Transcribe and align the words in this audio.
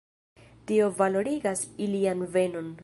Tio 0.71 0.87
valorigas 1.01 1.63
ilian 1.89 2.29
venon. 2.39 2.77